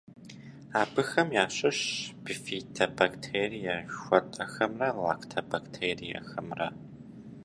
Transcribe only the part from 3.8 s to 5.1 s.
жыхуэтӏэхэмрэ